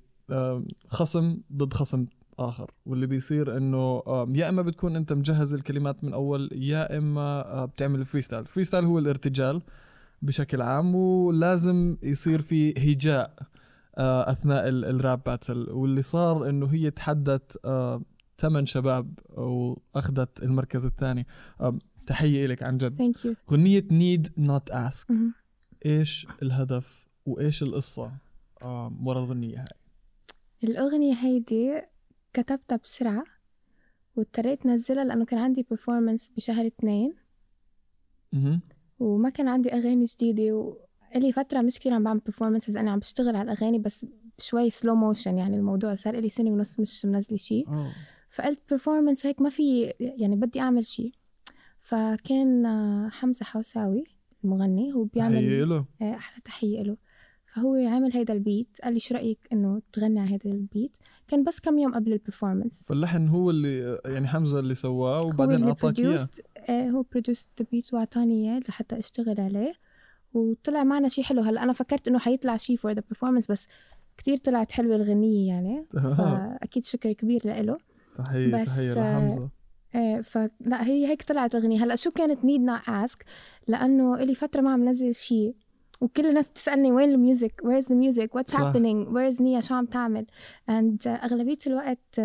خصم 0.88 1.42
ضد 1.54 1.74
خصم 1.74 2.06
آخر. 2.40 2.72
واللي 2.86 3.08
بيصير 3.08 3.58
إنه 3.58 4.04
يا 4.36 4.50
إما 4.50 4.62
بتكون 4.62 4.96
أنت 4.96 5.14
مجهز 5.14 5.54
الكلمات 5.54 6.04
من 6.04 6.14
أول 6.14 6.50
يا 6.52 6.98
إما 6.98 7.22
آه، 7.46 7.66
بتعمل 7.66 8.06
freestyle 8.06 8.46
freestyle 8.46 8.86
هو 8.86 9.00
الارتجال. 9.00 9.62
بشكل 10.22 10.62
عام 10.62 10.96
ولازم 10.96 11.98
يصير 12.04 12.42
في 12.42 12.74
هجاء 12.94 13.36
آه، 13.98 14.32
أثناء 14.32 14.68
ال- 14.70 14.86
ال 14.86 14.95
rap 14.95 15.24
battle 15.26 15.70
واللي 15.70 16.02
صار 16.02 16.50
إنه 16.50 16.66
هي 16.74 16.92
تحدت 16.92 17.58
ثمان 18.38 18.66
شباب 18.66 19.20
وأخذت 19.30 20.44
المركز 20.44 20.86
الثاني. 20.86 21.28
تحية 22.06 22.46
لك 22.48 22.64
عن 22.64 22.78
جد. 22.78 23.02
يو 23.26 23.36
غنية 23.52 23.84
Need 23.92 24.32
Not 24.38 24.72
Ask 24.72 25.08
إيش 25.86 26.28
الهدف 26.42 27.08
وإيش 27.26 27.64
القصة 27.64 28.12
آم، 28.66 29.08
ورا 29.08 29.20
الغنية 29.20 29.58
هاي؟ 29.60 29.68
الأغنية 30.64 31.14
هيدي 31.16 31.82
كتبتها 32.34 32.76
بسرعة 32.78 33.24
واضطريت 34.16 34.66
نزلها 34.66 35.04
لأنه 35.04 35.26
كان 35.26 35.40
عندي 35.40 35.66
performance 35.74 36.36
بشهر 36.36 36.66
اتنين 36.68 37.14
مهم. 38.34 38.62
وما 39.00 39.30
كان 39.30 39.48
عندي 39.48 39.74
أغاني 39.74 40.06
جديدة 40.06 40.54
وإلي 40.54 41.32
فترة 41.32 41.62
مش 41.62 41.80
كتير 41.80 41.94
عم 41.94 42.04
بعمل 42.04 42.22
performances 42.30 42.78
أنا 42.78 42.92
عم 42.92 43.00
بشتغل 43.00 43.36
على 43.36 43.52
الأغاني 43.52 43.80
بس 43.80 44.06
شوي 44.40 44.70
slow 44.70 44.96
motion 44.96 45.38
يعني 45.38 45.56
الموضوع 45.56 45.96
صار 45.96 46.14
إلي 46.14 46.30
سنة 46.30 46.50
ونص 46.50 46.80
مش 46.80 47.06
منزلة 47.06 47.38
شي 47.38 47.66
أوه. 47.68 47.92
فقلت 48.32 48.60
performance 48.74 49.26
هيك 49.26 49.42
ما 49.42 49.50
في 49.50 49.94
يعني 50.00 50.36
بدي 50.36 50.60
أعمل 50.60 50.86
شي 50.86 51.12
فكان 51.82 52.66
آه، 52.66 53.10
حمزة 53.10 53.46
حوساوي 53.46 54.04
المغني 54.44 54.94
هو 54.94 55.04
بيعمل 55.04 55.36
آه، 56.02 56.14
أحلى 56.16 56.42
تحية 56.46 56.82
له 56.82 56.98
فهو 57.46 57.76
عامل 57.76 58.14
هيدا 58.14 58.34
ال 58.34 58.40
beat 58.40 58.68
قال 58.84 58.94
لي 58.94 59.00
شو 59.00 59.16
رأيك 59.16 59.40
إنه 59.54 59.82
تغني 59.94 60.20
على 60.20 60.32
هيدا 60.32 60.52
ال 60.52 60.60
beat 60.60 60.92
كان 61.28 61.44
بس 61.44 61.60
كم 61.60 61.80
يوم 61.80 61.94
قبل 61.94 62.14
ال 62.14 62.20
performance 62.20 62.86
فاللحن 62.88 63.28
هو 63.28 63.50
اللي 63.50 64.00
يعني 64.06 64.28
حمزة 64.28 64.60
اللي 64.60 64.76
سواه 64.76 65.22
وبعدين 65.24 65.76
produced. 65.76 66.40
آه، 66.40 66.49
هو 66.70 67.04
produced 67.16 67.62
the 67.62 67.66
beat 67.66 67.94
وأعطاني 67.94 68.52
إياه 68.52 68.60
لحتى 68.70 69.00
أشتغل 69.00 69.42
عليه 69.42 69.74
وطلع 70.34 70.84
معنا 70.84 71.08
شي 71.08 71.24
حلو. 71.24 71.42
هلا 71.42 71.64
أنا 71.64 71.74
فكرت 71.74 72.08
إنه 72.08 72.20
حيطلع 72.20 72.58
شي 72.58 72.78
for 72.78 72.94
the 72.94 73.02
performance 73.14 73.46
بس 73.50 73.68
كتير 74.18 74.38
طلعت 74.38 74.72
حلوة 74.72 74.96
الغنية 74.96 75.48
يعني 75.48 75.86
فأكيد 75.94 76.86
شكر 76.86 77.12
كبير 77.12 77.42
لإله. 77.46 77.78
تحية 78.18 78.52
بس، 78.62 78.76
تحية 78.76 78.92
آه، 78.92 79.20
لحمزة. 79.20 79.50
إيه 79.96 80.22
فلا 80.22 80.88
هي 80.88 81.08
هيك 81.08 81.24
طلعت 81.24 81.56
الأغنية 81.56 81.84
هلا 81.84 81.96
شو 81.96 82.12
كانت 82.12 82.46
Need 82.46 82.62
Not 82.62 82.90
Ask 82.90 83.26
لأنه 83.68 84.16
إلي 84.16 84.36
فترة 84.36 84.62
ما 84.62 84.72
عم 84.72 84.90
نزل 84.90 85.16
شيء 85.16 85.56
وكل 86.02 86.26
الناس 86.26 86.50
بتسألني 86.50 86.92
وين 86.92 87.10
ال 87.10 87.17
music؟ 87.17 87.62
where's 87.66 87.86
the 87.86 87.96
music? 87.96 88.30
what's 88.40 88.52
صح. 88.52 88.60
happening? 88.60 89.08
where's 89.14 89.42
نيا؟ 89.42 89.62
شو 89.62 89.76
عم 89.76 89.86
تعمل؟ 89.86 90.26
uh, 90.70 91.08
أغلبية 91.08 91.58
الوقت 91.68 92.22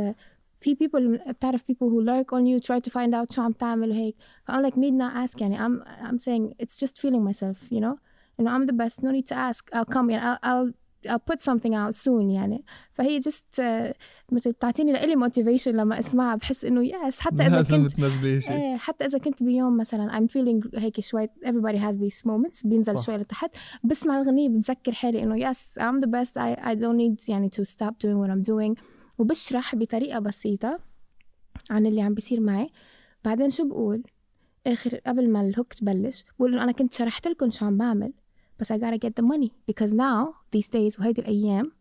في 0.63 0.75
people 0.75 1.29
بتعرف 1.29 1.61
people 1.61 1.87
who 1.89 2.01
lurk 2.01 2.33
on 2.33 2.43
you 2.45 2.59
try 2.67 2.79
to 2.79 2.91
find 2.91 3.13
out 3.13 3.35
شو 3.35 3.41
عم 3.41 3.51
تعمل 3.51 3.89
وهيك 3.89 4.15
ف 4.43 4.51
I'm 4.51 4.65
like 4.65 4.75
need 4.75 4.93
not 4.93 5.29
ask 5.29 5.41
يعني 5.41 5.57
I'm 5.57 5.83
I'm 6.09 6.19
saying 6.19 6.63
it's 6.63 6.79
just 6.79 6.99
feeling 7.01 7.23
myself 7.31 7.71
you 7.71 7.79
know 7.79 7.97
إنه 8.39 8.57
I'm 8.57 8.67
the 8.67 8.73
best 8.73 9.03
no 9.03 9.11
need 9.11 9.27
to 9.27 9.35
ask 9.35 9.63
I'll 9.73 9.93
come 9.95 10.09
يعني 10.09 10.35
I'll, 10.35 10.39
I'll 10.43 10.73
I'll 11.07 11.25
put 11.31 11.41
something 11.41 11.73
out 11.75 11.95
soon 11.95 12.29
يعني 12.29 12.63
فهي 12.93 13.21
just 13.21 13.59
uh, 13.59 13.93
مثل 14.31 14.51
بتعطيني 14.51 14.91
لإلي 14.91 15.29
motivation 15.29 15.67
لما 15.67 15.99
اسمعها 15.99 16.35
بحس 16.35 16.65
إنه 16.65 16.89
yes 16.89 17.19
حتى 17.19 17.35
إذا 17.45 17.55
لازم 17.55 17.83
كنت 17.83 17.91
تنزلي 17.91 18.41
شيء 18.41 18.55
ايه 18.55 18.77
حتى 18.77 19.05
اذا 19.05 19.17
كنت 19.17 19.43
بيوم 19.43 19.77
مثلا 19.77 20.19
I'm 20.19 20.31
feeling 20.31 20.79
هيك 20.79 20.99
شوي 20.99 21.27
everybody 21.45 21.77
has 21.77 21.95
these 21.95 22.21
moments 22.25 22.67
بينزل 22.67 22.99
صح. 22.99 23.05
شوي 23.05 23.17
لتحت 23.17 23.51
بسمع 23.83 24.21
الغنية 24.21 24.49
بتذكر 24.49 24.91
حالي 24.91 25.23
انه 25.23 25.53
yes 25.53 25.57
I'm 25.79 26.05
the 26.05 26.09
best 26.09 26.31
I, 26.31 26.59
I 26.65 26.75
don't 26.75 26.97
need 26.97 27.29
يعني 27.29 27.49
to 27.49 27.65
stop 27.65 27.93
doing 28.03 28.17
what 28.21 28.29
I'm 28.29 28.43
doing 28.43 28.92
وبشرح 29.18 29.74
بطريقة 29.74 30.18
بسيطة 30.18 30.78
عن 31.70 31.86
اللي 31.86 32.02
عم 32.02 32.14
بيصير 32.14 32.40
معي. 32.40 32.70
بعدين 33.24 33.50
شو 33.50 33.68
بقول؟ 33.68 34.02
آخر 34.66 35.00
قبل 35.06 35.30
ما 35.30 35.40
ال 35.40 35.47
hook 35.47 35.74
تبلش 35.74 36.24
بقول 36.38 36.52
إنه 36.54 36.62
أنا 36.64 36.72
كنت 36.72 36.94
شرحت 36.94 37.28
لكم 37.28 37.50
شو 37.50 37.64
عم 37.66 37.78
بعمل 37.78 38.12
بس 38.60 38.72
I 38.72 38.76
gotta 38.76 38.98
get 39.06 39.10
the 39.20 39.26
money 39.26 39.48
because 39.70 39.90
now 39.92 40.34
these 40.56 40.68
days 40.68 41.00
وهيدي 41.00 41.20
الأيام 41.20 41.72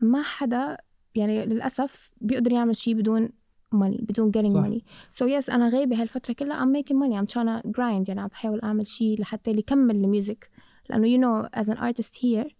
ما 0.00 0.22
حدا 0.22 0.76
يعني 1.14 1.46
للأسف 1.46 2.10
بيقدر 2.20 2.52
يعمل 2.52 2.76
شيء 2.76 2.94
بدون 2.94 3.28
money 3.74 4.02
بدون 4.02 4.32
getting 4.32 4.52
صح. 4.52 4.66
money. 4.68 4.82
So 5.16 5.24
yes 5.30 5.50
أنا 5.54 5.68
غايبة 5.68 6.02
هالفترة 6.02 6.32
كلها 6.34 6.64
I'm 6.64 6.82
making 6.82 6.94
money 6.96 7.14
I'm 7.20 7.32
trying 7.34 7.62
to 7.62 7.68
grind 7.70 8.08
يعني 8.08 8.20
عم 8.20 8.26
بحاول 8.28 8.60
أعمل 8.60 8.86
شيء 8.86 9.20
لحتى 9.20 9.50
اللي 9.50 9.60
يكمل 9.60 9.96
ال 9.96 10.05
music 10.05 10.50
لأنه 10.90 11.06
you 11.16 11.20
know 11.20 11.48
as 11.60 11.74
an 11.74 11.78
artist 11.78 12.14
here 12.20 12.52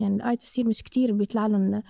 يعني 0.00 0.16
ال 0.16 0.22
artist 0.22 0.60
here 0.60 0.66
مش 0.66 0.82
كتير 0.82 1.12
بيطلع 1.12 1.46
لهم 1.46 1.82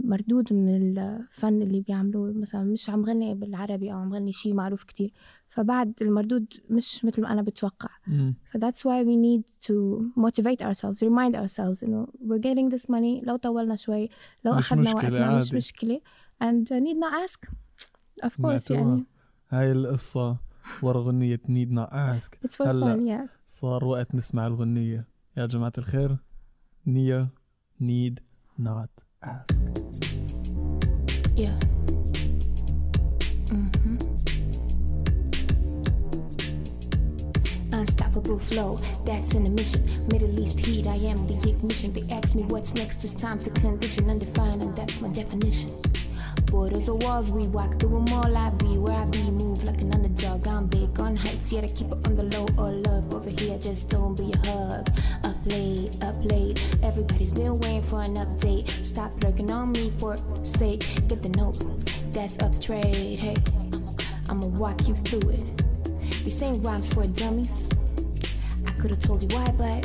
مردود 0.00 0.52
من 0.52 0.68
الفن 0.98 1.62
اللي 1.62 1.80
بيعملوه 1.80 2.32
مثلا 2.32 2.64
مش 2.64 2.90
عم 2.90 3.04
غني 3.04 3.34
بالعربي 3.34 3.92
أو 3.92 3.98
عم 3.98 4.14
غني 4.14 4.32
شيء 4.32 4.54
معروف 4.54 4.84
كتير 4.84 5.12
فبعد 5.48 5.92
المردود 6.02 6.46
مش 6.70 7.04
مثل 7.04 7.22
ما 7.22 7.32
أنا 7.32 7.42
بتوقع 7.42 7.88
مم. 8.06 8.34
So 8.56 8.58
that's 8.60 8.78
why 8.80 9.04
we 9.04 9.16
need 9.16 9.66
to 9.68 9.74
motivate 10.20 10.62
ourselves, 10.62 10.98
remind 11.02 11.34
ourselves 11.36 11.84
إنه 11.84 12.06
we're 12.06 12.40
getting 12.42 12.76
this 12.76 12.84
money 12.86 13.26
لو 13.26 13.36
طولنا 13.36 13.76
شوي 13.76 14.08
لو 14.44 14.54
مش 14.54 14.72
مشكلة، 14.72 14.94
وقتنا 14.94 15.38
مش 15.38 15.44
عادي. 15.46 15.56
مشكلة 15.56 16.00
and 16.44 16.66
uh, 16.66 16.80
need 16.84 16.96
not 16.98 17.30
ask 17.30 17.48
of 18.26 18.30
course 18.30 18.56
سمعتوها. 18.56 18.78
يعني 18.80 19.04
هاي 19.50 19.72
القصة 19.72 20.36
ورا 20.82 21.00
غنية 21.00 21.40
نيد 21.48 21.72
نا 21.72 22.16
اسك 22.16 22.38
هلأ. 22.60 22.96
fun 22.96 22.98
yeah 23.26 23.30
صار 23.46 23.84
وقت 23.84 24.14
نسمع 24.14 24.46
الغنية 24.46 25.08
يا 25.36 25.46
جماعة 25.46 25.72
الخير 25.78 26.16
نيا 26.86 27.28
نيد 27.80 28.20
نوت 28.58 28.90
ask. 29.26 29.50
Yeah. 31.34 31.58
Mm-hmm. 33.46 34.14
unstoppable 37.74 38.38
flow. 38.38 38.76
That's 39.04 39.34
an 39.34 39.54
mission. 39.54 39.84
Middle 40.08 40.40
East 40.40 40.64
heat, 40.64 40.86
I 40.86 40.94
am 40.94 41.16
the 41.26 41.34
ignition. 41.48 41.92
They 41.92 42.14
ask 42.14 42.34
me 42.34 42.42
what's 42.44 42.74
next, 42.74 43.04
it's 43.04 43.14
time 43.16 43.38
to 43.40 43.50
condition. 43.50 44.08
Undefined, 44.08 44.64
and 44.64 44.76
that's 44.76 45.00
my 45.00 45.08
definition. 45.08 45.70
Borders 46.46 46.88
or 46.88 46.98
walls, 46.98 47.32
we 47.32 47.46
walk 47.48 47.78
through 47.80 48.04
them 48.04 48.14
all. 48.14 48.36
I 48.36 48.50
be 48.50 48.78
where 48.78 48.94
I 48.94 49.08
be, 49.10 49.30
move 49.30 49.62
like 49.64 49.80
an 49.80 49.94
underdog. 49.94 50.46
I'm 50.46 50.66
big 50.66 50.98
on 51.00 51.16
heights, 51.16 51.52
yet 51.52 51.64
I 51.64 51.68
keep 51.68 51.88
it 51.88 52.06
on 52.06 52.16
the 52.16 52.24
low. 52.24 52.46
Or 52.56 52.72
love 52.72 53.14
over 53.14 53.30
here, 53.30 53.58
just 53.58 53.90
don't 53.90 54.16
be 54.16 54.32
a 54.32 54.46
hug. 54.46 54.88
Up 55.24 55.36
late, 55.46 56.02
up 56.02 56.16
late. 56.30 56.76
Everybody's 56.82 57.32
been 57.32 57.58
waiting 57.60 57.82
for 57.82 58.02
an 58.02 58.14
update. 58.14 58.70
Stop 58.70 59.12
lurking 59.22 59.50
on 59.50 59.72
me 59.72 59.90
for 59.98 60.16
sake. 60.44 60.80
Get 61.08 61.22
the 61.22 61.30
note, 61.30 61.58
that's 62.12 62.38
up 62.42 62.54
straight. 62.54 63.20
Hey, 63.20 63.36
I'ma 64.28 64.46
walk 64.46 64.86
you 64.86 64.94
through 64.94 65.30
it. 65.30 65.62
These 66.24 66.42
ain't 66.42 66.64
rhymes 66.64 66.92
for 66.92 67.06
dummies. 67.06 67.68
I 68.66 68.70
could've 68.80 69.00
told 69.00 69.22
you 69.22 69.28
why, 69.36 69.46
but 69.58 69.84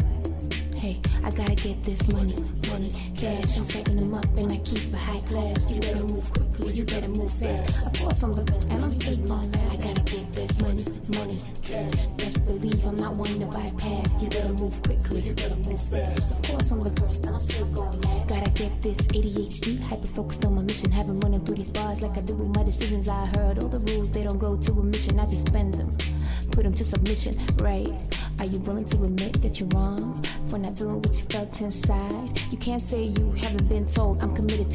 hey, 0.79 0.95
I 1.23 1.31
gotta 1.31 1.55
get 1.55 1.83
this 1.83 2.07
money, 2.07 2.35
money, 2.69 2.89
cash. 3.19 3.57
I'm 3.57 3.63
stacking 3.65 3.97
them 3.97 4.13
up 4.13 4.25
and 4.37 4.51
I 4.51 4.57
keep 4.59 4.93
a 4.93 4.97
high 4.97 5.19
class. 5.27 5.69
You 5.69 5.81
better 5.81 6.03
move 6.03 6.31
quickly, 6.31 6.73
you 6.73 6.85
better 6.85 7.09
move 7.09 7.33
fast. 7.33 7.85
Of 7.85 7.93
course 7.99 8.23
I'm 8.23 8.35
the 8.35 8.43
best, 8.43 8.69
and 8.71 8.83
I'm 8.83 8.91
still 8.91 9.17
going 9.27 9.51
last. 9.51 9.83
I 9.83 9.87
gotta 9.87 10.03
get 10.07 10.25
this 10.31 10.61
money, 10.61 10.85
money, 11.19 11.37
cash. 11.61 12.05
Best 12.15 12.45
believe 12.45 12.85
I'm 12.85 12.95
not 12.95 13.17
one 13.17 13.39
to 13.39 13.47
bypass. 13.47 14.07
You 14.23 14.29
better 14.29 14.53
move 14.53 14.81
quickly, 14.83 15.21
you 15.21 15.33
better 15.35 15.59
move 15.67 15.83
fast. 15.83 16.31
Of 16.31 16.41
course 16.47 16.71
I'm 16.71 16.83
the 16.83 16.93
first, 17.01 17.25
and 17.25 17.35
I'm 17.35 17.41
still 17.41 17.67
going. 17.75 17.99
Gotta 18.27 18.51
get 18.55 18.71
this 18.81 18.99
ADHD, 19.11 19.81
hyper 19.83 20.07
focused 20.07 20.45
on 20.45 20.55
my 20.55 20.61
mission. 20.61 20.91
Haven't 20.91 21.19
running 21.19 21.45
through 21.45 21.57
these 21.57 21.71
bars 21.71 22.01
like 22.01 22.17
I 22.17 22.21
do 22.21 22.35
with 22.35 22.55
my 22.55 22.63
decisions. 22.63 23.09
I 23.09 23.25
heard 23.35 23.59
all 23.59 23.69
the 23.69 23.79
rules, 23.91 24.11
they 24.11 24.23
don't 24.23 24.39
go 24.39 24.55
to 24.55 24.71
a 24.71 24.83
mission. 24.83 25.19
I 25.19 25.25
just 25.25 25.51
bend 25.51 25.73
them, 25.73 25.89
put 26.51 26.63
them 26.63 26.73
to 26.73 26.85
submission, 26.85 27.33
right? 27.57 27.91
Are 28.39 28.45
you 28.45 28.59
willing 28.61 28.85
to 28.85 29.03
admit 29.03 29.41
that 29.41 29.59
you're 29.59 29.67
wrong 29.75 30.23
for 30.49 30.57
not 30.57 30.75
doing 30.75 31.01
what 31.01 31.17
you 31.17 31.25
felt 31.29 31.61
inside? 31.61 32.39
You 32.51 32.57
can't 32.57 32.81
say 32.81 33.03
you 33.03 33.31
haven't 33.33 33.67
been 33.69 33.87
told. 33.87 34.23
I'm 34.23 34.35
committed 34.35 34.68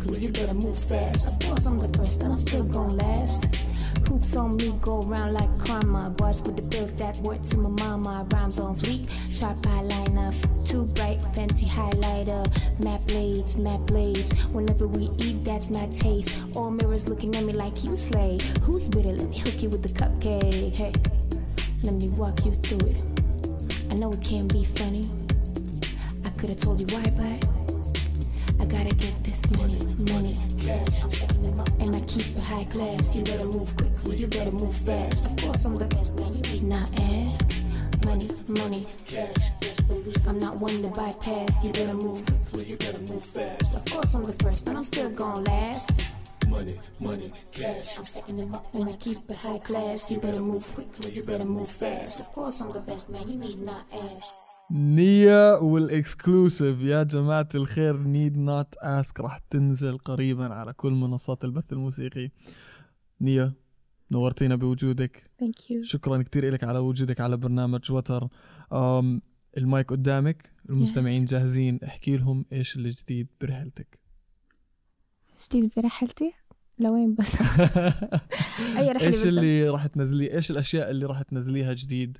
quickly, 0.00 0.26
you 0.26 0.32
better 0.32 0.54
move 0.54 0.78
fast. 0.78 1.28
Of 1.28 1.38
course 1.40 1.66
I'm 1.66 1.78
the 1.78 1.98
first, 1.98 2.22
and 2.22 2.32
I'm 2.32 2.38
still 2.38 2.64
gon' 2.64 2.96
last. 2.96 3.44
Hoops 4.08 4.36
on 4.36 4.56
me 4.56 4.74
go 4.82 5.00
round 5.02 5.34
like 5.34 5.50
karma. 5.64 6.10
Boys 6.10 6.42
with 6.42 6.56
the 6.56 6.62
bills 6.62 6.92
that 6.94 7.16
work 7.18 7.42
to 7.50 7.58
my 7.58 7.68
mama. 7.68 8.26
Rhymes 8.32 8.58
on 8.58 8.74
fleek, 8.74 9.08
sharp 9.32 9.58
eyeliner, 9.62 10.34
too 10.66 10.84
bright, 10.94 11.24
fancy 11.36 11.66
highlighter. 11.66 12.42
Map 12.82 13.00
blades, 13.06 13.56
map 13.58 13.80
blades. 13.86 14.32
Whenever 14.48 14.86
we 14.88 15.10
eat, 15.18 15.44
that's 15.44 15.70
my 15.70 15.86
taste. 15.88 16.36
All 16.56 16.70
mirrors 16.70 17.08
looking 17.08 17.34
at 17.36 17.44
me 17.44 17.52
like 17.52 17.84
you 17.84 17.96
slay. 17.96 18.38
Who's 18.62 18.88
it? 18.88 18.94
Let 18.94 19.28
me 19.28 19.38
hook 19.38 19.62
you 19.62 19.68
with 19.68 19.82
the 19.82 19.88
cupcake. 19.88 20.72
Hey, 20.72 20.92
let 21.84 21.94
me 21.94 22.08
walk 22.10 22.44
you 22.44 22.52
through 22.52 22.88
it. 22.88 22.96
I 23.90 23.94
know 23.94 24.10
it 24.10 24.22
can 24.22 24.48
be 24.48 24.64
funny. 24.64 25.04
I 26.24 26.30
could've 26.40 26.60
told 26.60 26.80
you 26.80 26.86
why, 26.86 27.02
but 27.16 27.60
I 28.60 28.64
gotta 28.64 28.94
get 28.94 29.14
this 29.24 29.29
money, 29.56 29.78
money, 30.12 30.34
cash. 30.58 31.00
And 31.80 31.96
I 31.96 32.00
keep 32.02 32.36
a 32.36 32.40
high 32.40 32.64
class. 32.64 33.14
You 33.14 33.22
better 33.22 33.46
move 33.46 33.76
quickly, 33.76 34.16
you 34.16 34.26
better 34.28 34.52
move 34.52 34.76
fast. 34.76 35.26
Of 35.26 35.36
course 35.36 35.64
I'm 35.64 35.78
the 35.78 35.86
best, 35.86 36.18
man. 36.20 36.34
You 36.34 36.42
need 36.52 36.62
not 36.64 36.88
ask. 37.00 37.40
Money, 38.04 38.28
money, 38.48 38.82
cash. 39.06 39.50
I'm 40.26 40.38
not 40.40 40.60
one 40.60 40.82
to 40.82 40.88
bypass. 40.88 41.64
You 41.64 41.72
better 41.72 41.94
move 41.94 42.24
quickly, 42.26 42.64
you 42.64 42.76
better 42.76 43.00
move 43.12 43.24
fast. 43.24 43.74
Of 43.74 43.84
course 43.86 44.14
I'm 44.14 44.26
the 44.26 44.32
first, 44.44 44.68
and 44.68 44.76
I'm 44.78 44.84
still 44.84 45.10
gon' 45.10 45.44
last. 45.44 45.90
money, 46.48 46.78
money, 46.98 47.32
cash. 47.52 47.96
I'm 47.96 48.04
stacking 48.04 48.36
them 48.36 48.54
up 48.54 48.66
and 48.74 48.88
I 48.88 48.92
keep 48.96 49.18
it 49.30 49.36
high 49.36 49.58
class. 49.58 50.10
You 50.10 50.18
better 50.18 50.40
move 50.40 50.66
quickly, 50.74 51.12
you 51.12 51.22
better 51.22 51.44
move 51.44 51.70
fast. 51.70 52.20
Of 52.20 52.32
course 52.32 52.60
I'm 52.60 52.72
the 52.72 52.80
best 52.80 53.08
man, 53.08 53.28
you 53.28 53.36
need 53.36 53.60
not 53.60 53.84
ask. 53.92 54.34
نية 54.72 55.54
وال 55.58 55.78
exclusive. 55.78 56.80
يا 56.80 57.02
جماعة 57.02 57.48
الخير 57.54 57.96
Need 57.96 58.36
Not 58.36 58.74
Ask 58.76 59.20
راح 59.20 59.38
تنزل 59.38 59.98
قريبا 59.98 60.54
على 60.54 60.72
كل 60.72 60.92
منصات 60.92 61.44
البث 61.44 61.72
الموسيقي. 61.72 62.30
نية 63.20 63.52
نورتينا 64.10 64.56
بوجودك. 64.56 65.30
Thank 65.42 65.60
you. 65.60 65.82
شكرا 65.82 66.22
كتير 66.22 66.52
لك 66.52 66.64
على 66.64 66.78
وجودك 66.78 67.20
على 67.20 67.36
برنامج 67.36 67.92
وتر. 67.92 68.28
أم 68.72 69.22
المايك 69.56 69.90
قدامك 69.90 70.50
المستمعين 70.70 71.24
جاهزين. 71.24 71.80
احكي 71.84 72.16
لهم 72.16 72.44
إيش 72.52 72.76
الجديد 72.76 73.26
برحلتك. 73.40 73.98
جديد 75.46 75.70
برحلتي؟ 75.76 76.32
لوين 76.78 77.14
بس؟ 77.14 77.36
أي 78.78 78.92
رحلة 78.92 79.06
إيش؟ 79.06 79.26
اللي 79.26 79.64
راح 79.64 79.86
تنزليه 79.86 80.34
إيش 80.34 80.50
الأشياء 80.50 80.90
اللي 80.90 81.06
راح 81.06 81.22
تنزليها 81.22 81.74
جديد 81.74 82.18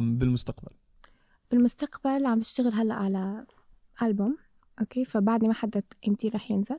بالمستقبل؟ 0.00 0.72
بالمستقبل 1.50 2.26
عم 2.26 2.38
بشتغل 2.38 2.72
هلأ 2.72 2.94
على 2.94 3.46
ألبوم 4.02 4.36
okay؟ 4.80 5.04
فبعدني 5.04 5.48
ما 5.48 5.54
حددت 5.54 5.92
إمتى 6.08 6.28
رح 6.28 6.50
ينزل. 6.50 6.76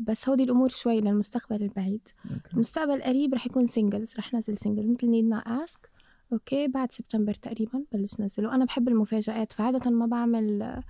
بس 0.00 0.28
هودي 0.28 0.44
الأمور 0.44 0.68
شوي 0.68 1.00
للمستقبل 1.00 1.62
البعيد. 1.62 2.08
okay. 2.24 2.52
المستقبل 2.54 2.92
القريب 2.92 3.34
رح 3.34 3.46
يكون 3.46 3.66
singles 3.66 4.16
رح 4.18 4.34
نزل 4.34 4.58
singles 4.58 4.86
مثل 4.90 5.06
Need 5.06 5.24
Not 5.24 5.38
Ask 5.38 5.90
okay؟ 6.32 6.68
بعد 6.68 6.92
سبتمبر 6.92 7.34
تقريبا 7.34 7.84
بلش 7.92 8.20
نزل 8.20 8.46
وأنا 8.46 8.64
بحب 8.64 8.88
المفاجآت 8.88 9.52
فعادة 9.52 9.90
ما 9.90 10.06
بعمل 10.06 10.82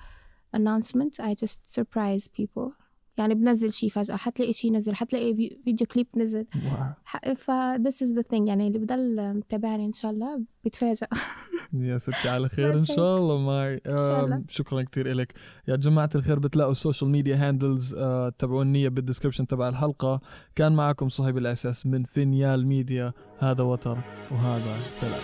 announcement 0.57 1.25
I 1.25 1.35
just 1.35 1.61
surprise 1.81 2.29
people. 2.29 2.82
يعني 3.19 3.35
بنزل 3.35 3.73
شي 3.73 3.91
فجأة 3.91 4.17
حتلاقي 4.17 4.53
شي 4.53 4.71
نزل 4.71 4.95
حتلاقي 4.95 5.35
في- 5.35 5.57
فيديو 5.65 5.87
كليب 5.87 6.07
نزل. 6.17 6.47
ف 7.37 7.51
this 7.77 8.07
is 8.07 8.11
the 8.19 8.23
thing 8.23 8.47
يعني 8.49 8.67
اللي 8.67 8.79
بضل 8.79 9.35
متابعني 9.35 9.85
إن 9.87 9.93
شاء 9.93 10.11
الله 10.11 10.41
بيتفاجأ 10.65 11.07
يا 11.75 11.99
ستي 11.99 12.29
على 12.29 12.49
خير 12.49 12.69
ميرسي. 12.69 12.95
شاء 12.95 13.19
الله 13.19 13.39
ماي. 13.39 13.81
آم، 13.87 14.45
شكرا 14.49 14.83
كثير 14.83 15.09
لك 15.15 15.33
يا 15.69 15.77
جماعة 15.77 16.11
الخير 16.15 16.39
بتلاقوا 16.39 16.73
ال 16.73 16.78
social 16.78 17.11
media 17.11 17.49
handles 17.49 17.95
تبعوا 18.39 18.63
النية 18.63 18.89
بال 18.89 18.98
description 18.98 19.47
تبع 19.47 19.69
الحلقة. 19.69 20.21
كان 20.55 20.73
معكم 20.73 21.09
صهيب 21.09 21.39
الأساس 21.39 21.87
من 21.87 22.05
فينيال 22.05 22.67
ميديا. 22.67 23.13
هذا 23.39 23.63
وتر 23.63 23.99
وهذا 24.31 24.77
سلام. 24.87 25.21